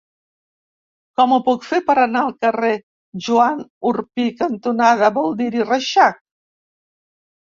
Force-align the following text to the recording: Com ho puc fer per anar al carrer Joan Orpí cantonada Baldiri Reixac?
Com 1.19 1.35
ho 1.35 1.37
puc 1.49 1.67
fer 1.71 1.79
per 1.89 1.95
anar 2.05 2.23
al 2.29 2.33
carrer 2.45 2.71
Joan 3.27 3.61
Orpí 3.91 4.27
cantonada 4.43 5.15
Baldiri 5.19 5.67
Reixac? 5.69 6.23